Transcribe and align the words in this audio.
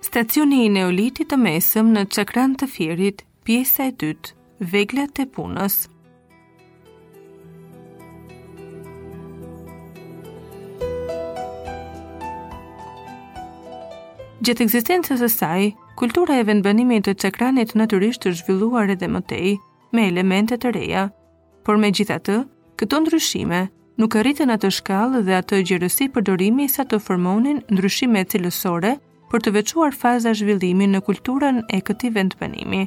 Stacioni 0.00 0.60
i 0.62 0.68
Neolitit 0.70 1.32
të 1.32 1.38
mesëm 1.42 1.90
në 1.96 2.04
Çakran 2.14 2.54
të 2.62 2.70
Firit, 2.70 3.26
pjesa 3.46 3.88
e 3.90 3.96
dytë, 4.04 4.36
veglat 4.70 5.18
e 5.26 5.26
punës. 5.34 5.80
Gjatë 14.40 14.64
ekzistencës 14.70 15.20
së 15.26 15.32
saj, 15.34 15.72
kultura 16.00 16.32
e 16.40 16.44
vendbanimit 16.48 17.04
të 17.06 17.12
Çekranit 17.20 17.74
natyrisht 17.76 18.24
është 18.24 18.38
zhvilluar 18.40 18.88
edhe 18.94 19.08
më 19.12 19.20
tej 19.28 19.50
me 19.96 20.06
elemente 20.08 20.56
të 20.62 20.70
reja, 20.72 21.02
por 21.66 21.76
megjithatë, 21.82 22.36
këto 22.80 23.00
ndryshime 23.02 23.58
nuk 24.00 24.16
arritën 24.16 24.54
atë 24.54 24.70
shkallë 24.78 25.20
dhe 25.26 25.34
atë 25.42 25.58
gjerësi 25.68 26.06
përdorimi 26.14 26.70
sa 26.72 26.86
të 26.88 27.02
formonin 27.04 27.60
ndryshime 27.74 28.22
cilësore 28.32 28.94
për 29.30 29.44
të 29.44 29.52
veçuar 29.58 29.92
faza 30.00 30.32
zhvillimi 30.40 30.88
në 30.94 31.02
kulturën 31.08 31.60
e 31.68 31.82
këti 31.90 32.14
vendbanimi. 32.16 32.82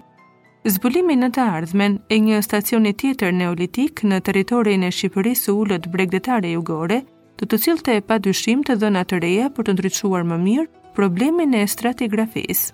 Zbulimi 0.73 1.19
në 1.21 1.29
të 1.37 1.45
ardhmen 1.57 1.99
e 2.09 2.17
një 2.25 2.41
stacioni 2.47 2.93
tjetër 2.97 3.33
neolitik 3.43 4.01
në 4.09 4.23
teritorin 4.27 4.87
e 4.89 4.93
Shqipërisë 4.97 5.53
ullët 5.61 5.85
bregdetare 5.93 6.55
jugore, 6.57 7.03
të 7.37 7.45
të 7.51 7.61
cilë 7.65 7.85
të 7.85 7.99
e 7.99 8.03
pa 8.09 8.17
dyshim 8.25 8.61
të 8.65 8.79
dhëna 8.81 9.03
të 9.05 9.21
reja 9.27 9.49
për 9.53 9.69
të 9.69 9.73
ndryquar 9.77 10.25
më 10.33 10.41
mirë 10.47 10.71
problemin 10.97 11.59
e 11.61 11.67
stratigrafisë 11.75 12.71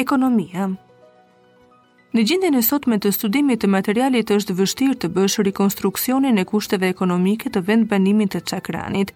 ekonomia. 0.00 0.68
Në 2.12 2.24
gjendjen 2.28 2.56
e 2.58 2.62
sotme 2.62 2.98
të 3.00 3.12
studimit 3.16 3.62
të 3.62 3.70
materialit 3.72 4.30
është 4.34 4.54
vështirë 4.58 4.98
të 5.02 5.08
bësh 5.16 5.38
rikonstruksionin 5.46 6.38
e 6.38 6.44
kushteve 6.44 6.90
ekonomike 6.92 7.48
të 7.50 7.62
vendbanimit 7.70 8.34
të 8.34 8.42
çakranit. 8.52 9.12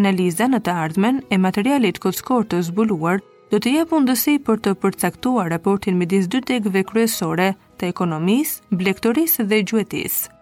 Analiza 0.00 0.46
në 0.48 0.62
të 0.64 0.72
ardhmen 0.84 1.18
e 1.32 1.38
materialit 1.38 1.98
kockor 2.00 2.46
të 2.48 2.62
zbuluar 2.70 3.20
do 3.52 3.58
të 3.60 3.74
jep 3.76 3.92
mundësi 3.92 4.38
për 4.44 4.62
të 4.64 4.72
përcaktuar 4.80 5.50
raportin 5.52 5.98
midis 6.00 6.28
dy 6.28 6.40
tegëve 6.40 6.82
kryesore 6.88 7.50
të 7.80 7.92
ekonomisë, 7.92 8.64
blegtorisë 8.70 9.48
dhe 9.50 9.60
gjuetisë. 9.68 10.32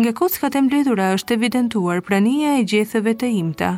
Nga 0.00 0.12
kocka 0.18 0.48
të 0.48 0.62
mbledhura 0.68 1.10
është 1.16 1.34
evidentuar 1.38 2.02
prania 2.06 2.56
e 2.58 2.66
gjethëve 2.72 3.14
të 3.20 3.30
imta, 3.42 3.72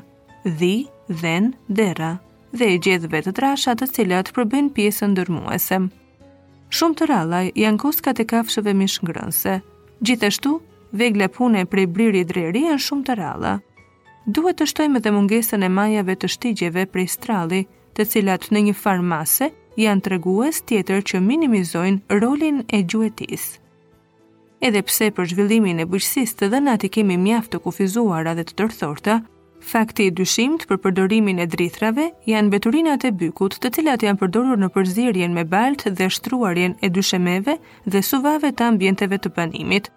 dhi, 0.45 0.75
dhen, 1.23 1.53
dera, 1.69 2.15
dhe 2.53 2.69
e 2.75 2.79
gjedhve 2.79 3.21
të 3.25 3.33
trashat 3.37 3.81
të 3.81 3.87
cilat 3.97 4.31
përbën 4.37 4.69
pjesën 4.77 5.15
dërmuese. 5.17 5.79
Shumë 6.73 6.99
të 6.99 7.07
rallaj 7.11 7.47
janë 7.59 7.81
kostkat 7.85 8.21
e 8.21 8.27
kafshëve 8.29 8.75
mishë 8.81 9.05
ngrënse. 9.07 9.55
Gjithashtu, 10.05 10.53
vegle 10.99 11.29
pune 11.33 11.65
prej 11.65 11.87
briri 11.89 12.23
dreri 12.29 12.67
janë 12.69 12.85
shumë 12.87 13.07
të 13.09 13.17
ralla. 13.23 13.55
Duhet 14.27 14.61
të 14.61 14.69
shtojmë 14.71 15.03
dhe 15.03 15.13
mungesën 15.17 15.65
e 15.67 15.73
majave 15.79 16.15
të 16.17 16.31
shtigjeve 16.37 16.85
prej 16.93 17.09
strali, 17.17 17.63
të 17.97 18.07
cilat 18.13 18.49
në 18.53 18.63
një 18.69 18.77
farmase 18.83 19.49
janë 19.81 20.05
të 20.05 20.13
reguës 20.15 20.63
tjetër 20.69 21.03
që 21.09 21.23
minimizojnë 21.25 22.19
rolin 22.23 22.63
e 22.69 22.83
gjuetis. 22.85 23.49
Edhe 24.63 24.83
pse 24.87 25.09
për 25.11 25.33
zhvillimin 25.33 25.81
e 25.83 25.89
bëqësis 25.91 26.37
të 26.39 26.49
dhe 26.53 26.61
nati 26.63 26.89
kemi 26.95 27.17
mjaftë 27.19 27.57
të 27.57 27.63
kufizuara 27.65 28.37
dhe 28.39 28.45
të 28.47 28.57
tërthorta, 28.61 29.17
Fakti 29.63 30.05
i 30.09 30.11
dyshimt 30.13 30.65
për 30.67 30.79
përdorimin 30.83 31.39
e 31.43 31.47
drithrave 31.47 32.09
janë 32.29 32.51
veturinat 32.53 33.05
e 33.07 33.13
bykut 33.15 33.55
të 33.63 33.71
cilat 33.77 34.03
janë 34.05 34.19
përdorur 34.23 34.59
në 34.59 34.69
përzirjen 34.75 35.35
me 35.37 35.45
balt 35.49 35.85
dhe 35.87 36.09
shtruarjen 36.11 36.75
e 36.83 36.91
dyshemeve 36.91 37.55
dhe 37.87 38.03
suvave 38.05 38.51
të 38.53 38.67
ambjenteve 38.73 39.21
të 39.23 39.33
panimit. 39.37 39.91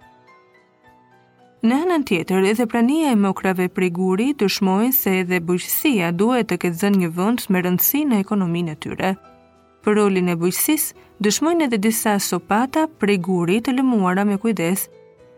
Në 1.65 1.79
anën 1.81 2.03
tjetër, 2.05 2.43
edhe 2.51 2.65
prania 2.69 3.09
e 3.09 3.17
mokrave 3.17 3.65
prej 3.73 3.89
guri 3.97 4.29
dëshmojnë 4.37 4.93
se 4.99 5.15
edhe 5.23 5.41
bujqësia 5.47 6.11
duhet 6.13 6.51
të 6.51 6.59
këtë 6.63 6.81
zënë 6.83 7.01
një 7.03 7.09
vënd 7.17 7.47
me 7.49 7.63
rëndësi 7.65 8.03
në 8.11 8.21
ekonominë 8.21 8.75
e 8.75 8.79
tyre. 8.85 9.15
Për 9.85 9.97
rolin 9.97 10.29
e 10.29 10.37
bujqësis, 10.43 10.91
dëshmojnë 11.25 11.65
edhe 11.71 11.81
disa 11.87 12.15
sopata 12.19 12.85
prej 13.01 13.17
guri 13.27 13.59
të 13.65 13.73
lëmuara 13.79 14.27
me 14.29 14.37
kujdes, 14.45 14.85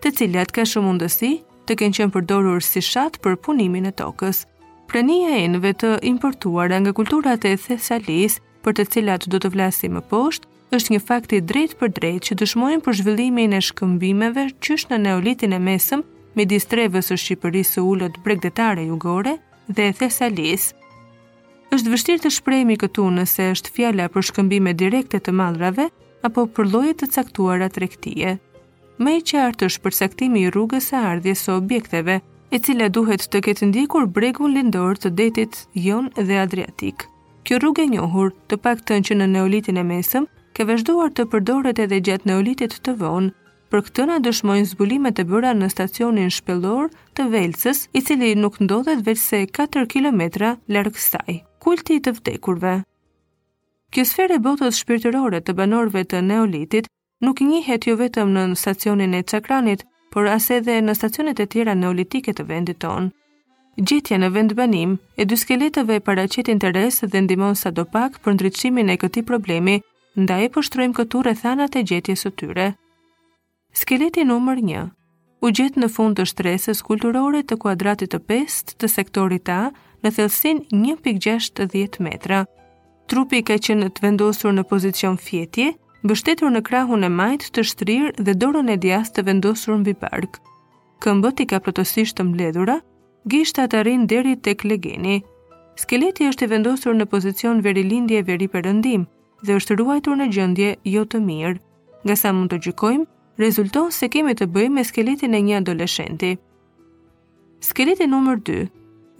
të 0.03 0.11
cilat 0.19 0.51
ka 0.51 0.67
shumë 0.67 0.89
mundësi 0.91 1.33
të 1.67 1.75
kenë 1.81 1.97
qenë 1.99 2.13
përdorur 2.15 2.63
si 2.63 2.79
shat 2.81 3.17
për 3.23 3.35
punimin 3.43 3.87
e 3.89 3.93
tokës. 4.01 4.45
Prenia 4.87 5.33
e 5.35 5.41
enëve 5.49 5.73
të 5.81 5.89
importuara 6.09 6.77
nga 6.79 6.93
kulturat 6.95 7.43
e 7.45 7.51
Thessalis, 7.63 8.37
për 8.63 8.77
të 8.79 8.85
cilat 8.93 9.27
do 9.31 9.39
të 9.43 9.51
flasim 9.53 9.97
më 9.97 10.03
poshtë, 10.11 10.47
është 10.75 10.93
një 10.95 11.01
fakt 11.07 11.33
i 11.35 11.41
drejtë 11.49 11.77
për 11.79 11.91
drejtë 11.99 12.25
që 12.29 12.37
dëshmojnë 12.39 12.83
për 12.87 12.97
zhvillimin 13.01 13.53
e 13.55 13.61
shkëmbimeve 13.67 14.47
qysh 14.63 14.87
në 14.91 14.99
Neolitin 15.03 15.55
e 15.57 15.59
Mesëm, 15.67 16.03
midis 16.39 16.67
trevës 16.71 17.07
së 17.11 17.19
Shqipërisë 17.23 17.75
së 17.77 17.85
ulët 17.91 18.19
bregdetare 18.25 18.83
jugore 18.87 19.35
dhe 19.67 19.89
Thessalis. 19.99 20.69
Është 21.75 21.91
vështirë 21.93 22.23
të 22.25 22.31
shprehemi 22.35 22.75
këtu 22.79 23.07
nëse 23.15 23.47
është 23.53 23.73
fjala 23.75 24.07
për 24.13 24.27
shkëmbime 24.29 24.75
direkte 24.81 25.19
të 25.23 25.35
mallrave 25.39 25.87
apo 26.27 26.47
për 26.57 26.71
lloje 26.71 26.93
të 27.01 27.11
caktuara 27.17 27.67
tregtie 27.75 28.35
më 29.05 29.11
i 29.17 29.21
qartë 29.31 29.67
është 29.69 29.81
përsektimi 29.83 30.39
i 30.45 30.51
rrugës 30.53 30.87
së 30.91 30.99
ardhjes 31.11 31.41
së 31.45 31.53
objekteve, 31.61 32.15
e 32.51 32.57
cila 32.63 32.87
duhet 32.89 33.27
të 33.29 33.41
ketë 33.45 33.67
ndjekur 33.69 34.07
bregun 34.17 34.53
lindor 34.55 34.97
të 34.97 35.11
detit 35.19 35.59
Jon 35.77 36.07
dhe 36.17 36.37
Adriatik. 36.41 37.05
Kjo 37.45 37.59
rrugë 37.61 37.83
e 37.83 37.89
njohur, 37.93 38.31
të 38.49 38.57
pak 38.65 38.81
të 38.87 38.97
që 39.07 39.17
në 39.19 39.27
neolitin 39.35 39.77
e 39.77 39.83
mesëm, 39.85 40.25
ke 40.53 40.65
vazhduar 40.65 41.11
të 41.13 41.27
përdoret 41.31 41.79
edhe 41.79 41.99
gjatë 42.07 42.27
neolitit 42.31 42.79
të 42.83 42.95
vonë, 43.01 43.29
për 43.69 43.83
këtë 43.85 44.03
na 44.09 44.17
dëshmojnë 44.25 44.67
zbulimet 44.73 45.15
të 45.19 45.25
bëra 45.29 45.51
në 45.53 45.67
stacionin 45.75 46.31
shpellor 46.33 46.87
të 47.19 47.27
Velcës, 47.33 47.85
i 47.93 48.01
cili 48.01 48.33
nuk 48.39 48.57
ndodhet 48.63 49.03
veç 49.05 49.19
se 49.21 49.43
4 49.45 49.85
kilometra 49.93 50.55
larg 50.71 50.95
saj. 50.97 51.43
Kulti 51.61 51.99
i 51.99 52.01
të 52.01 52.15
vdekurve. 52.17 52.73
Kjo 53.91 54.03
sferë 54.09 54.39
e 54.39 54.43
botës 54.49 54.79
shpirtërore 54.81 55.43
të 55.43 55.55
banorëve 55.59 56.05
të 56.13 56.23
neolitit 56.31 56.87
nuk 57.19 57.39
njihet 57.41 57.87
jo 57.87 57.95
vetëm 57.97 58.29
në 58.33 58.41
stacionin 58.57 59.13
e 59.17 59.23
Çakranit, 59.23 59.83
por 60.13 60.27
as 60.31 60.49
edhe 60.53 60.75
në 60.81 60.93
stacionet 60.95 61.39
e 61.41 61.45
tjera 61.49 61.73
neolitike 61.75 62.33
të 62.37 62.45
vendit 62.49 62.77
tonë. 62.83 63.09
Gjetja 63.77 64.17
në 64.21 64.29
vendbanim 64.33 64.95
e 65.17 65.25
dy 65.29 65.37
skeletëve 65.37 65.99
paraqet 66.01 66.47
interes 66.49 67.01
dhe 67.03 67.19
ndihmon 67.21 67.55
sadopak 67.55 68.17
për 68.23 68.33
ndriçimin 68.37 68.89
e 68.89 68.97
këtij 69.01 69.25
problemi, 69.29 69.79
ndaj 70.17 70.45
e 70.45 70.49
poshtrojmë 70.55 70.97
këtu 70.99 71.21
rrethanat 71.27 71.75
e 71.77 71.83
gjetjes 71.89 72.25
së 72.25 72.31
tyre. 72.39 72.67
Skeleti 73.77 74.23
numër 74.25 74.61
1 74.65 74.93
u 75.45 75.51
gjetë 75.53 75.77
në 75.83 75.87
fund 75.93 76.17
të 76.17 76.23
shtresës 76.31 76.79
kulturore 76.81 77.43
të 77.45 77.57
kuadratit 77.61 78.09
të 78.13 78.19
pest 78.29 78.73
të 78.81 78.87
sektorit 78.89 79.49
A 79.53 79.69
në 80.03 80.09
thelsin 80.17 80.63
1.6 80.73 81.99
metra. 82.07 82.43
Trupi 83.07 83.43
ka 83.43 83.53
qenë 83.57 83.89
të 83.93 84.01
vendosur 84.07 84.53
në 84.53 84.63
pozicion 84.69 85.17
fjetje, 85.17 85.73
mbështetur 86.07 86.53
në 86.55 86.61
krahun 86.63 87.03
e 87.03 87.09
majt 87.11 87.49
të 87.53 87.63
shtrirë 87.69 88.13
dhe 88.25 88.33
dorën 88.39 88.71
e 88.71 88.75
diast 88.83 89.13
të 89.17 89.25
vendosur 89.27 89.75
mbi 89.81 89.91
park. 90.03 90.39
Këmbët 91.03 91.41
i 91.43 91.47
ka 91.51 91.59
plotësisht 91.63 92.15
të 92.17 92.25
mbledhura, 92.29 92.77
gishta 93.31 93.65
të 93.67 93.81
rinë 93.87 94.07
deri 94.11 94.37
tek 94.47 94.63
legeni. 94.69 95.17
Skeleti 95.77 96.29
është 96.31 96.47
i 96.47 96.51
vendosur 96.53 96.95
në 96.97 97.09
pozicion 97.11 97.59
verilindje 97.65 98.21
veri 98.29 98.47
përëndim 98.53 99.03
dhe 99.45 99.57
është 99.59 99.77
ruajtur 99.79 100.15
në 100.21 100.29
gjendje 100.35 100.69
jo 100.93 101.03
të 101.11 101.19
mirë. 101.27 101.59
Nga 102.07 102.15
sa 102.21 102.31
mund 102.33 102.53
të 102.53 102.61
gjykojmë, 102.65 103.05
rezulton 103.43 103.91
se 103.91 104.07
kemi 104.09 104.33
të 104.37 104.47
bëjmë 104.55 104.77
me 104.79 104.87
skeletin 104.87 105.35
e 105.37 105.43
një 105.49 105.59
adoleshenti. 105.61 106.31
Skeleti 107.67 108.07
nëmër 108.07 108.41
2 108.49 108.65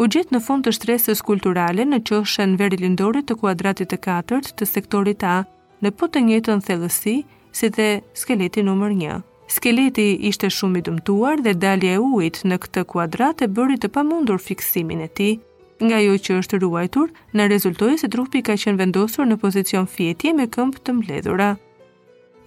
u 0.02 0.08
gjithë 0.16 0.36
në 0.38 0.44
fund 0.48 0.64
të 0.66 0.76
shtresës 0.78 1.22
kulturale 1.30 1.84
në 1.86 2.00
qoshën 2.10 2.56
verilindore 2.62 3.26
të 3.28 3.38
kuadratit 3.44 3.90
të 3.94 4.00
4 4.08 4.42
të 4.62 4.70
sektorit 4.72 5.26
A, 5.26 5.38
në 5.86 5.92
po 6.00 6.08
të 6.10 6.22
njëtën 6.26 6.64
thellësi 6.66 7.18
si 7.54 7.68
dhe 7.74 7.88
skeleti 8.18 8.64
numër 8.66 8.96
1. 8.96 9.20
Skeleti 9.54 10.08
ishte 10.28 10.50
shumë 10.52 10.82
i 10.82 10.86
dëmtuar 10.88 11.40
dhe 11.46 11.54
dalje 11.56 11.94
e 11.96 12.00
ujit 12.02 12.42
në 12.50 12.58
këtë 12.64 12.84
kuadrat 12.92 13.42
e 13.42 13.48
bëri 13.48 13.78
të 13.80 13.90
pamundur 13.96 14.42
fiksimin 14.44 15.06
e 15.06 15.08
tij. 15.08 15.38
Nga 15.78 16.00
jo 16.02 16.16
që 16.26 16.38
është 16.42 16.60
ruajtur, 16.64 17.14
në 17.38 17.46
rezultoj 17.54 17.94
se 18.02 18.10
trupi 18.10 18.42
ka 18.42 18.58
qenë 18.58 18.80
vendosur 18.82 19.30
në 19.30 19.38
pozicion 19.42 19.88
fjetje 19.88 20.34
me 20.34 20.48
këmpë 20.50 20.84
të 20.88 20.98
mbledhura. 20.98 21.52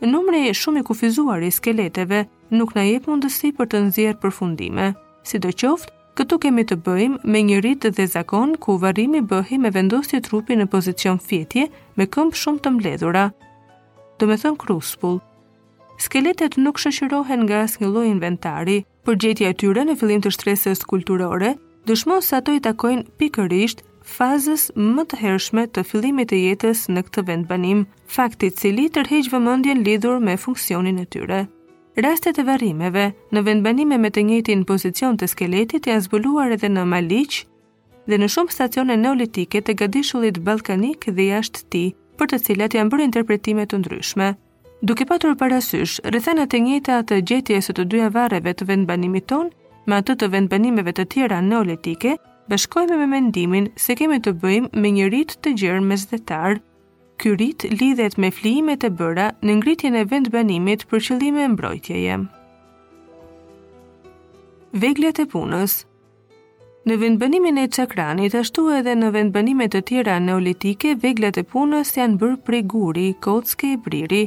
Numre 0.00 0.40
shumë 0.56 0.82
i 0.82 0.86
kufizuar 0.90 1.42
i 1.46 1.52
skeleteve 1.54 2.24
nuk 2.50 2.74
na 2.74 2.84
jep 2.88 3.06
mundësi 3.06 3.54
për 3.54 3.70
të 3.70 3.84
nëzjerë 3.86 4.20
përfundime. 4.22 4.90
Si 5.22 5.38
do 5.38 5.52
qoftë, 5.52 5.92
Këtu 6.20 6.36
kemi 6.44 6.66
të 6.68 6.76
bëjmë 6.84 7.30
me 7.32 7.40
një 7.48 7.58
rritë 7.64 7.88
dhe 7.96 8.04
zakon 8.14 8.50
ku 8.60 8.74
varimi 8.80 9.22
bëhi 9.30 9.56
me 9.62 9.70
vendosje 9.72 10.18
trupi 10.26 10.52
në 10.58 10.66
pozicion 10.72 11.16
fjetje 11.28 11.62
me 11.96 12.04
këmpë 12.16 12.36
shumë 12.40 12.58
të 12.66 12.72
mbledhura. 12.74 13.22
Do 14.20 14.26
me 14.28 14.34
thënë 14.42 14.60
kruspull. 14.60 15.16
Skeletet 16.06 16.58
nuk 16.60 16.76
shëshirohen 16.82 17.46
nga 17.46 17.62
as 17.68 17.78
një 17.80 17.88
loj 17.94 18.04
inventari, 18.10 18.76
për 19.08 19.16
gjetja 19.24 19.52
e 19.52 19.56
tyre 19.62 19.84
në 19.88 19.94
fillim 20.02 20.20
të 20.26 20.34
shtresës 20.36 20.84
kulturore, 20.92 21.54
dëshmonë 21.88 22.26
sa 22.28 22.42
to 22.44 22.52
i 22.52 22.60
takojnë 22.68 23.06
pikërisht 23.22 23.80
fazës 24.18 24.66
më 24.76 25.06
të 25.14 25.20
hershme 25.24 25.64
të 25.78 25.86
fillimit 25.94 26.36
e 26.36 26.42
jetës 26.50 26.84
në 26.92 27.04
këtë 27.08 27.24
vendbanim, 27.32 27.86
faktit 28.18 28.60
cili 28.60 28.90
tërheq 28.92 29.32
vëmëndjen 29.32 29.82
lidhur 29.88 30.20
me 30.28 30.36
funksionin 30.44 31.00
e 31.00 31.06
tyre. 31.16 31.40
Rastet 32.00 32.38
e 32.38 32.42
varrimeve 32.46 33.02
në 33.36 33.40
vendbanime 33.44 33.98
me 34.00 34.08
të 34.08 34.22
njëjtin 34.26 34.62
pozicion 34.64 35.18
të 35.20 35.26
skeletit 35.28 35.84
janë 35.90 36.04
zbuluar 36.06 36.54
edhe 36.54 36.70
në 36.72 36.84
Maliq 36.88 37.34
dhe 38.08 38.18
në 38.22 38.28
shumë 38.34 38.54
stacione 38.54 38.96
neolitike 38.96 39.60
të 39.66 39.74
gadishullit 39.82 40.38
balkanik 40.46 41.04
dhe 41.18 41.26
jashtë 41.32 41.66
ti, 41.74 41.82
për 42.16 42.32
të 42.32 42.38
cilat 42.46 42.76
janë 42.78 42.92
bërë 42.94 43.06
interpretime 43.10 43.66
të 43.68 43.82
ndryshme. 43.82 44.30
Duke 44.80 45.04
patur 45.10 45.36
parasysh, 45.42 45.98
rëthenat 46.14 46.56
e 46.56 46.62
njëjta 46.64 47.02
të 47.10 47.20
gjetjes 47.28 47.68
së 47.68 47.76
të 47.76 47.86
dyja 47.92 48.08
varreve 48.16 48.54
të 48.56 48.68
vendbanimit 48.72 49.28
ton 49.28 49.50
me 49.86 50.00
ato 50.00 50.16
të 50.16 50.30
vendbanimeve 50.38 50.96
të 50.96 51.04
tjera 51.12 51.42
neolitike, 51.52 52.16
bashkojme 52.48 52.96
me 53.02 53.10
mendimin 53.12 53.68
se 53.76 53.94
kemi 54.00 54.22
të 54.24 54.38
bëjmë 54.40 54.72
me 54.80 54.96
një 54.96 55.12
rit 55.12 55.36
të 55.44 55.52
gjerë 55.60 55.84
mesdhetar, 55.92 56.62
ky 57.20 57.34
rit 57.42 57.64
lidhet 57.80 58.14
me 58.22 58.30
flijimet 58.38 58.84
e 58.88 58.90
bëra 58.98 59.26
në 59.44 59.52
ngritjen 59.58 59.96
e 60.00 60.06
vendbanimit 60.12 60.86
për 60.90 61.02
qëllime 61.06 61.44
mbrojtjeje. 61.54 62.16
Veglet 64.84 65.20
e 65.20 65.26
punës 65.32 65.74
Në 66.88 66.96
vendbanimin 67.02 67.58
e 67.60 67.66
çakranit 67.76 68.34
ashtu 68.40 68.64
edhe 68.78 68.94
në 69.02 69.10
vendbanimet 69.18 69.74
të 69.74 69.82
tjera 69.90 70.14
neolitike, 70.24 70.94
veglat 71.02 71.36
e 71.36 71.44
punës 71.52 71.92
janë 71.98 72.16
bërë 72.22 72.38
prej 72.46 72.62
guri, 72.72 73.08
kocke 73.24 73.74
e 73.74 73.78
briri. 73.84 74.22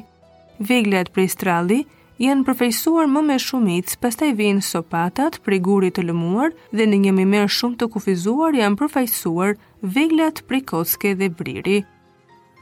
Veglat 0.62 1.10
prej 1.16 1.31
stralli 1.34 1.80
janë 2.25 2.45
përfejsuar 2.48 3.10
më 3.16 3.24
me 3.31 3.40
shumic, 3.45 3.95
pastaj 4.04 4.31
vijnë 4.42 4.62
sopatat 4.69 5.40
prej 5.48 5.62
guri 5.69 5.90
të 5.98 6.06
lëmuar 6.12 6.54
dhe 6.78 6.86
në 6.92 7.01
një 7.07 7.16
mimer 7.19 7.50
shumë 7.57 7.80
të 7.81 7.90
kufizuar 7.95 8.60
janë 8.62 8.80
përfejsuar 8.84 9.57
veglat 9.98 10.45
prej 10.48 10.62
kocke 10.75 11.16
dhe 11.19 11.34
briri 11.42 11.80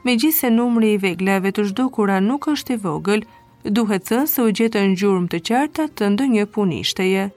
me 0.02 0.16
gjithë 0.18 0.38
se 0.40 0.48
numri 0.50 0.92
i 0.96 1.00
veglave 1.00 1.52
të 1.54 1.64
shdo 1.70 1.84
nuk 2.20 2.48
është 2.48 2.74
i 2.74 2.76
vogël, 2.76 3.22
duhet 3.64 4.04
thënë 4.08 4.26
se 4.26 4.42
u 4.42 4.50
gjithë 4.50 4.80
në 4.82 4.96
gjurëm 4.98 5.28
të 5.30 5.38
qarta 5.48 5.86
të 5.88 6.04
ndë 6.12 6.26
një 6.34 6.44
punishteje. 6.50 7.30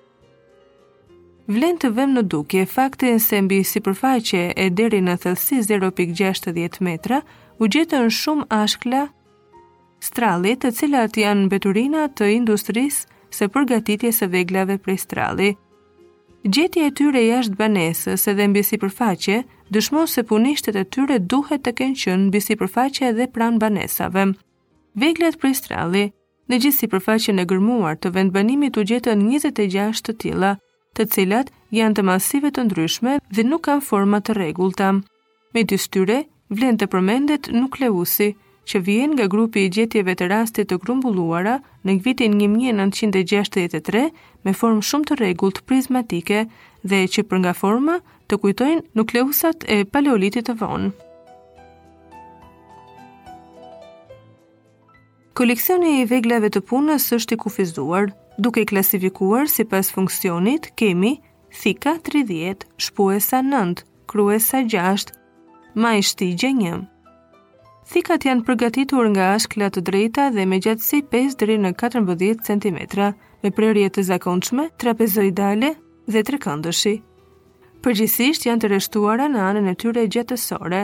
Vlen 1.47 1.77
të 1.77 1.91
vëmë 1.93 2.13
në 2.17 2.23
duke, 2.25 2.65
faktin 2.65 3.19
se 3.21 3.41
mbi 3.41 3.61
si 3.63 3.79
përfaqe 3.85 4.53
e 4.57 4.69
deri 4.73 5.01
në 5.05 5.13
thëllësi 5.21 5.59
0.60 5.61 6.81
metra, 6.81 7.19
u 7.61 7.67
gjithë 7.69 7.99
në 8.03 8.09
shumë 8.11 8.45
ashkla 8.49 9.03
stralit 10.01 10.61
të 10.65 10.71
cilat 10.79 11.17
janë 11.17 11.45
beturina 11.53 12.07
të 12.09 12.31
industrisë 12.39 13.05
se 13.33 13.47
përgatitje 13.53 14.09
se 14.11 14.27
veglave 14.27 14.77
prej 14.79 14.97
strali. 15.05 15.51
Gjetje 16.45 16.81
e 16.85 16.91
tyre 16.97 17.21
jashtë 17.27 17.57
banesës 17.57 18.25
edhe 18.29 18.45
mbi 18.47 18.61
si 18.63 18.77
përfaqe, 18.81 19.39
dëshmo 19.73 20.05
se 20.07 20.23
punishtet 20.23 20.75
e 20.77 20.83
tyre 20.93 21.17
duhet 21.31 21.63
të 21.65 21.71
kenë 21.79 21.97
qënë 22.01 22.29
bisi 22.33 22.55
përfaqe 22.59 23.07
edhe 23.09 23.25
pran 23.33 23.57
banesave. 23.61 24.27
Veglet 24.95 25.37
për 25.41 25.51
istrali, 25.55 26.03
në 26.49 26.59
gjithë 26.61 26.77
si 26.77 26.89
përfaqe 26.91 27.33
në 27.35 27.45
gërmuar 27.49 27.97
të 27.97 28.11
vendbanimit 28.15 28.77
u 28.77 28.83
gjetën 28.85 29.23
26 29.25 30.03
të 30.05 30.17
tila, 30.21 30.53
të 30.95 31.07
cilat 31.11 31.49
janë 31.75 31.97
të 31.97 32.05
masive 32.07 32.53
të 32.55 32.67
ndryshme 32.69 33.17
dhe 33.33 33.43
nuk 33.49 33.65
kanë 33.67 33.83
format 33.89 34.25
të 34.29 34.37
regullta. 34.37 34.91
Me 35.55 35.63
të 35.65 35.81
styre, 35.81 36.21
vlen 36.53 36.77
të 36.77 36.87
përmendet 36.93 37.49
nuk 37.55 37.79
leusi, 37.81 38.35
që 38.65 38.79
vjen 38.85 39.11
nga 39.13 39.27
grupi 39.29 39.65
i 39.65 39.69
gjetjeve 39.69 40.13
të 40.17 40.25
rastit 40.31 40.69
të 40.71 40.79
grumbulluara 40.81 41.57
në 41.85 41.99
vitin 42.01 42.33
1963 42.39 44.07
me 44.45 44.53
formë 44.57 44.81
shumë 44.87 45.05
të 45.11 45.17
regullt 45.19 45.59
prizmatike 45.69 46.45
dhe 46.81 46.99
që 47.13 47.25
për 47.29 47.41
nga 47.43 47.53
forma, 47.53 47.99
të 48.29 48.37
kujtojnë 48.41 48.83
nukleusat 48.97 49.65
e 49.69 49.81
paleolitit 49.89 50.47
të 50.49 50.55
vonë. 50.61 50.91
Koleksioni 55.35 55.97
i 55.99 56.05
veglave 56.07 56.47
të 56.55 56.61
punës 56.69 57.09
është 57.17 57.35
i 57.35 57.39
kufizuar, 57.43 58.09
duke 58.39 58.63
klasifikuar 58.67 59.49
si 59.51 59.65
pas 59.67 59.89
funksionit 59.91 60.69
kemi 60.79 61.17
thika 61.55 61.97
30, 62.07 62.63
shpuesa 62.85 63.41
9, 63.43 63.81
kruesa 64.11 64.61
6, 64.63 65.11
ma 65.75 65.91
i 65.99 66.03
shti 66.03 66.31
gjenjëm. 66.39 66.85
Thikat 67.85 68.23
janë 68.25 68.45
përgatitur 68.47 69.09
nga 69.13 69.27
ashkla 69.35 69.67
të 69.69 69.83
drejta 69.85 70.29
dhe 70.33 70.45
me 70.49 70.57
gjatësi 70.63 71.03
5 71.13 71.35
dhe 71.43 71.59
në 71.67 71.73
14 71.83 72.39
cm, 72.47 72.79
me 73.43 73.51
prerje 73.53 73.91
të 73.97 74.07
zakonçme, 74.07 74.69
trapezoidale 74.81 75.73
dhe 76.09 76.23
trekëndëshi, 76.27 76.95
përgjithsisht 77.85 78.47
janë 78.49 78.63
të 78.63 78.69
rreshtuara 78.71 79.27
në 79.29 79.41
anën 79.49 79.67
e 79.69 79.75
tyre 79.81 80.05
gjetësore. 80.13 80.77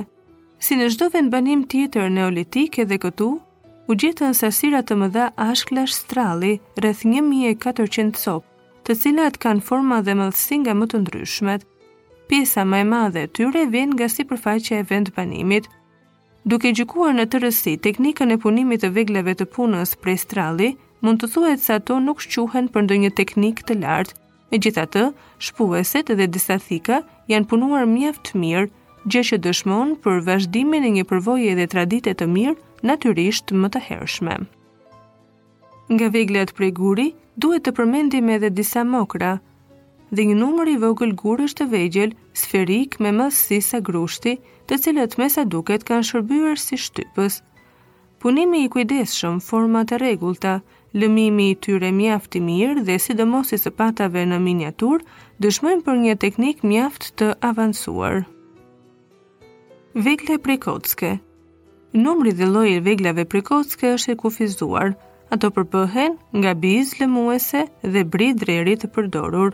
Si 0.62 0.76
në 0.78 0.92
çdo 0.94 1.08
vend 1.16 1.32
banim 1.34 1.64
tjetër 1.72 2.12
neolitik 2.14 2.78
edhe 2.84 3.00
këtu, 3.04 3.32
u 3.90 3.92
gjetën 4.04 4.36
sasira 4.38 4.84
të 4.86 4.98
mëdha 5.02 5.32
ashklash 5.50 5.96
stralli 5.98 6.52
rreth 6.78 7.02
1400 7.14 8.22
sop, 8.24 8.46
të 8.86 8.96
cilat 9.02 9.40
kanë 9.42 9.66
forma 9.68 9.98
dhe 10.06 10.14
mëdhsi 10.22 10.62
nga 10.62 10.78
më 10.78 10.90
të 10.92 11.02
ndryshmet. 11.04 11.66
Pjesa 12.30 12.66
më 12.70 12.84
e 12.84 12.88
madhe 12.94 13.26
e 13.26 13.32
tyre 13.36 13.66
vjen 13.74 13.96
nga 13.98 14.08
sipërfaqja 14.14 14.80
e 14.84 14.88
vend 14.94 15.10
banimit. 15.18 15.66
Duke 16.46 16.72
gjykuar 16.78 17.14
në 17.18 17.26
të 17.32 17.42
rësi 17.44 17.74
teknikën 17.88 18.34
e 18.34 18.40
punimit 18.46 18.86
të 18.86 18.94
vegleve 18.96 19.34
të 19.42 19.50
punës 19.58 19.98
prej 20.04 20.20
stralli, 20.28 20.70
mund 21.02 21.22
të 21.22 21.34
thuhet 21.34 21.62
se 21.66 21.74
ato 21.82 21.98
nuk 22.06 22.22
shquhen 22.28 22.70
për 22.70 22.86
ndonjë 22.86 23.12
teknik 23.22 23.66
të 23.68 23.82
lartë. 23.84 24.16
Me 24.52 24.60
gjitha 24.60 24.84
të, 24.94 25.04
shpueset 25.40 26.10
dhe 26.20 26.26
disa 26.28 26.58
thika 26.60 26.98
janë 27.32 27.48
punuar 27.52 27.86
mjeft 27.88 28.34
mirë, 28.44 28.68
gjë 29.12 29.22
që 29.30 29.38
dëshmon 29.46 29.94
për 30.04 30.20
vazhdimin 30.28 30.84
e 30.84 30.92
një 30.98 31.04
përvoje 31.12 31.54
dhe 31.58 31.70
tradite 31.72 32.12
të 32.20 32.28
mirë, 32.34 32.58
natyrisht 32.90 33.54
më 33.62 33.70
të 33.74 33.82
hershme. 33.86 34.36
Nga 35.92 36.10
veglet 36.18 36.52
prej 36.58 36.72
guri, 36.82 37.08
duhet 37.44 37.64
të 37.66 37.72
përmendim 37.80 38.28
edhe 38.36 38.52
disa 38.58 38.84
mokra, 38.92 39.32
dhe 40.12 40.28
një 40.28 40.36
numër 40.42 40.70
i 40.74 40.76
vogël 40.84 41.14
gurësht 41.24 41.58
të 41.62 41.66
vegjel, 41.72 42.12
sferik 42.44 43.00
me 43.00 43.12
si 43.32 43.62
sa 43.62 43.80
grushti, 43.80 44.36
të 44.68 44.76
cilët 44.84 45.16
me 45.20 45.28
sa 45.32 45.46
duket 45.48 45.86
kanë 45.88 46.08
shërbyrë 46.12 46.60
si 46.60 46.76
shtypës. 46.80 47.40
Punimi 48.22 48.66
i 48.66 48.70
kujdeshëm, 48.74 49.40
format 49.42 49.92
e 49.96 49.98
regullta, 50.04 50.60
lëmimi 50.94 51.46
i 51.52 51.56
tyre 51.66 51.90
mjaft 51.96 52.36
i 52.36 52.42
mirë 52.48 52.82
dhe 52.88 52.98
sidomos 53.00 53.52
i 53.56 53.60
sëpatave 53.64 54.24
në 54.28 54.40
miniatur, 54.46 55.04
dëshmojnë 55.44 55.86
për 55.88 56.00
një 56.04 56.16
teknik 56.24 56.64
mjaft 56.68 57.12
të 57.22 57.32
avancuar. 57.50 58.22
Vegle 60.06 60.38
prekocke 60.46 61.16
Numri 62.04 62.32
dhe 62.32 62.48
lojë 62.48 62.78
i 62.80 62.84
veglave 62.84 63.26
prekocke 63.32 63.94
është 63.96 64.14
e 64.14 64.20
kufizuar. 64.22 64.94
Ato 65.32 65.48
përpëhen 65.56 66.16
nga 66.38 66.54
biz 66.62 66.94
lëmuese 67.00 67.66
dhe 67.94 68.04
bri 68.14 68.32
dreri 68.42 68.78
të 68.80 68.90
përdorur. 68.96 69.52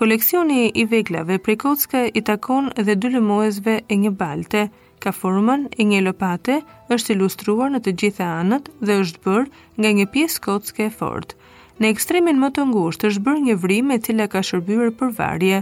Koleksioni 0.00 0.70
i 0.74 0.84
veglave 0.88 1.36
prej 1.38 1.56
kocka 1.60 2.00
i 2.18 2.20
takon 2.24 2.70
edhe 2.82 2.94
dy 2.96 3.08
lëmoezve 3.14 3.72
e 3.84 3.96
një 4.04 4.12
balte. 4.16 4.60
Ka 5.00 5.10
formën 5.12 5.66
e 5.76 5.84
një 5.90 5.98
lopate, 6.06 6.54
është 6.94 7.12
ilustruar 7.14 7.68
në 7.74 7.80
të 7.84 7.92
gjitha 8.02 8.28
anët 8.38 8.70
dhe 8.80 8.96
është 9.02 9.20
bër 9.26 9.44
nga 9.76 9.90
një 9.98 10.06
pjesë 10.14 10.40
kocke 10.46 10.86
e 10.86 10.92
fortë. 11.00 11.34
Në 11.82 11.90
ekstremin 11.92 12.40
më 12.40 12.50
të 12.56 12.64
ngushtë 12.70 13.10
është 13.10 13.24
bër 13.28 13.42
një 13.50 13.58
vrim 13.66 13.92
e 13.92 13.98
cila 14.06 14.28
ka 14.32 14.42
shërbyer 14.50 14.94
për 15.02 15.12
varje. 15.20 15.60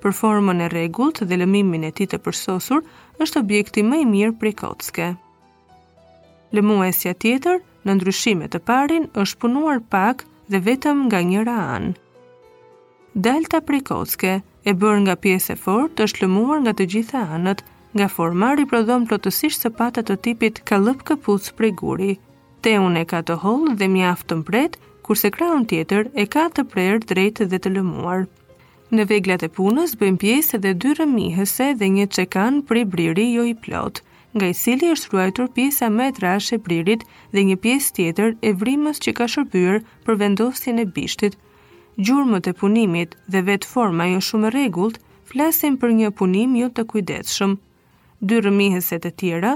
Për 0.00 0.16
formën 0.22 0.64
e 0.64 0.70
rregullt 0.76 1.20
dhe 1.28 1.38
lëmimin 1.42 1.84
e 1.84 1.92
tij 1.98 2.08
të 2.14 2.20
përsosur, 2.24 2.80
është 3.20 3.44
objekti 3.44 3.84
më 3.90 4.00
i 4.04 4.08
mirë 4.14 4.38
prej 4.40 4.54
kocke. 4.64 5.10
Lëmuesja 6.56 7.12
tjetër, 7.20 7.60
në 7.84 8.00
ndryshim 8.00 8.40
me 8.40 8.48
të 8.48 8.64
parin, 8.72 9.04
është 9.20 9.44
punuar 9.44 9.84
pak 9.92 10.24
dhe 10.48 10.64
vetëm 10.70 11.10
nga 11.10 11.20
njëra 11.28 11.60
anë. 11.76 11.94
Delta 13.16 13.58
Prikoske, 13.64 14.32
e 14.68 14.72
bërë 14.76 14.98
nga 15.06 15.14
pjesë 15.24 15.54
e 15.54 15.54
fortë, 15.60 16.04
është 16.04 16.18
lëmuar 16.26 16.58
nga 16.62 16.72
të 16.76 16.86
gjitha 16.94 17.22
anët, 17.36 17.62
nga 17.96 18.10
forma 18.12 18.50
riprodhon 18.58 19.06
plotësisht 19.08 19.62
sapata 19.64 20.02
të 20.04 20.16
tipit 20.26 20.60
kallëp 20.68 21.00
kapuc 21.10 21.48
prej 21.56 21.70
guri. 21.80 22.10
unë 22.88 23.00
e 23.02 23.04
ka 23.12 23.20
të 23.24 23.36
hollë 23.44 23.76
dhe 23.80 23.88
mjaft 23.94 24.26
të 24.28 24.34
mpret, 24.42 24.76
kurse 25.06 25.30
krahun 25.36 25.64
tjetër 25.70 26.10
e 26.22 26.26
ka 26.36 26.44
të 26.58 26.62
prerë 26.74 27.00
drejtë 27.12 27.44
dhe 27.54 27.58
të 27.64 27.68
lëmuar. 27.78 28.26
Në 28.92 29.08
veglat 29.14 29.42
e 29.42 29.48
punës 29.60 29.96
bëjmë 30.02 30.22
pjesë 30.26 30.50
edhe 30.60 30.72
dy 30.84 30.90
rëmihëse 31.00 31.66
dhe 31.80 31.86
një 31.96 32.06
çekan 32.18 32.54
prej 32.68 32.84
briri 32.96 33.26
jo 33.36 33.44
i 33.52 33.56
plot, 33.64 34.02
nga 34.36 34.46
i 34.52 34.58
sili 34.62 34.86
është 34.98 35.08
ruajtur 35.14 35.48
pjesa 35.56 35.86
më 35.96 36.02
e 36.08 36.12
trashë 36.20 36.54
e 36.56 36.62
pririt 36.68 37.06
dhe 37.34 37.40
një 37.48 37.56
pjesë 37.64 37.92
tjetër 38.00 38.28
e 38.48 38.52
vrimës 38.64 38.98
që 39.06 39.10
ka 39.18 39.26
shërbyer 39.36 39.78
për 40.04 40.14
vendosjen 40.24 40.78
e 40.84 40.90
bishtit 40.98 41.36
gjurëmët 41.96 42.50
e 42.50 42.52
punimit 42.52 43.14
dhe 43.32 43.40
vetë 43.46 43.68
forma 43.70 44.04
jo 44.10 44.18
shumë 44.28 44.50
regullt, 44.54 44.98
flasim 45.32 45.76
për 45.80 45.92
një 45.98 46.10
punim 46.18 46.54
jo 46.60 46.68
të 46.72 46.84
kujdetshëm. 46.92 47.54
Dyrëmiheset 48.28 49.08
e 49.08 49.12
tjera, 49.20 49.54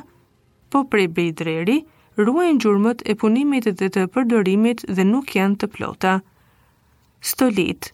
po 0.72 0.82
prej 0.92 1.06
bëj 1.16 1.28
dreri, 1.40 1.78
ruajnë 2.18 2.62
gjurëmët 2.64 3.04
e 3.12 3.16
punimit 3.20 3.68
dhe 3.80 3.88
të 3.94 4.08
përdorimit 4.14 4.84
dhe 4.96 5.04
nuk 5.12 5.36
janë 5.36 5.60
të 5.62 5.70
plota. 5.76 6.16
Stolit 7.20 7.92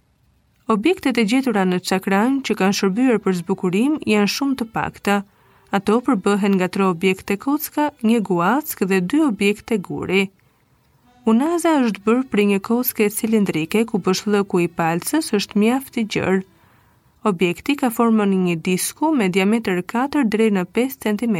Objektet 0.74 1.18
e 1.18 1.26
gjetura 1.30 1.62
në 1.66 1.78
qakran 1.88 2.40
që 2.44 2.56
kanë 2.58 2.78
shërbyrë 2.80 3.18
për 3.24 3.36
zbukurim 3.40 3.98
janë 4.12 4.30
shumë 4.36 4.58
të 4.60 4.66
pakta. 4.74 5.20
Ato 5.78 6.00
përbëhen 6.06 6.56
nga 6.58 6.66
tre 6.74 6.86
objekte 6.90 7.34
kocka, 7.44 7.90
një 8.06 8.20
guack 8.26 8.82
dhe 8.90 8.98
dy 9.10 9.18
objekte 9.30 9.78
guri. 9.82 10.24
Unaza 11.26 11.70
është 11.84 12.02
bërë 12.06 12.20
për 12.32 12.40
një 12.48 12.56
koske 12.66 13.06
cilindrike 13.10 13.80
ku 13.90 13.98
bëshlëku 14.08 14.60
i 14.62 14.66
palcës 14.80 15.30
është 15.34 15.56
mjaft 15.58 15.96
i 15.98 16.04
gjërë. 16.14 16.42
Objekti 17.26 17.74
ka 17.80 17.88
formën 17.96 18.34
një 18.42 18.54
disku 18.68 19.10
me 19.10 19.26
diameter 19.36 19.80
4 19.94 20.22
drej 20.34 20.46
në 20.54 20.62
5 20.78 20.94
cm 21.04 21.38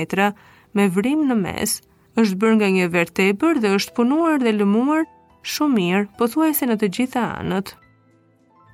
me 0.78 0.86
vrim 0.96 1.22
në 1.28 1.36
mes, 1.44 1.76
është 2.18 2.38
bërë 2.42 2.56
nga 2.58 2.70
një 2.78 2.88
vertebër 2.96 3.60
dhe 3.62 3.72
është 3.78 3.94
punuar 4.00 4.42
dhe 4.42 4.54
lëmuar 4.56 5.06
shumë 5.54 5.74
mirë, 5.78 6.06
po 6.18 6.26
thuaj 6.34 6.50
se 6.60 6.66
në 6.72 6.78
të 6.82 6.90
gjitha 6.98 7.22
anët. 7.36 7.76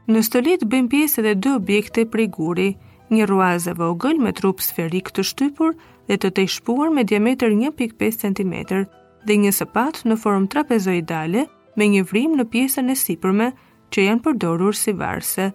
Në 0.09 0.25
stolit 0.31 0.65
bëjmë 0.73 0.93
pjesë 0.95 1.21
edhe 1.27 1.37
dë 1.45 1.53
objekte 1.61 2.07
prej 2.15 2.29
guri, 2.39 2.71
një 3.13 3.29
ruaz 3.29 3.69
vogël 3.83 4.17
me 4.17 4.33
trup 4.41 4.65
sferik 4.65 5.13
të 5.13 5.29
shtypur 5.35 5.77
dhe 6.09 6.17
të 6.25 6.33
të 6.39 6.49
ishpuar 6.49 6.89
me 6.89 7.05
diameter 7.13 7.53
1.5 7.61 8.25
cm, 8.25 8.89
dhe 9.29 9.37
një 9.45 9.51
sëpat 9.57 10.01
në 10.09 10.17
formë 10.19 10.49
trapezoidale 10.53 11.45
me 11.79 11.87
një 11.95 12.03
vrim 12.11 12.35
në 12.37 12.47
pjesën 12.53 12.91
e 12.93 12.97
sipërme 12.99 13.49
që 13.95 14.07
janë 14.09 14.25
përdorur 14.27 14.77
si 14.77 14.95
varse. 14.99 15.51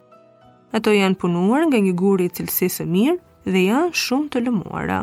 Ato 0.76 0.94
janë 0.96 1.18
punuar 1.22 1.66
nga 1.68 1.80
një 1.84 1.94
guri 2.00 2.28
i 2.30 2.34
cilësisë 2.38 2.86
mirë 2.88 3.18
dhe 3.48 3.64
janë 3.68 3.96
shumë 4.04 4.30
të 4.36 4.44
lëmuara. 4.48 5.00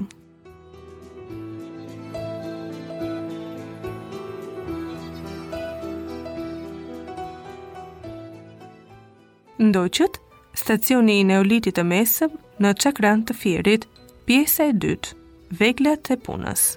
Ndoqët, 9.64 10.16
stacioni 10.60 11.20
i 11.20 11.24
neolitit 11.26 11.76
të 11.78 11.84
mesëm 11.88 12.32
në 12.64 12.72
çakran 12.82 13.22
të 13.28 13.36
fierit, 13.38 13.86
pjesa 14.28 14.66
e 14.72 14.76
dytë, 14.82 15.14
veglat 15.60 16.10
e 16.10 16.18
punës. 16.26 16.74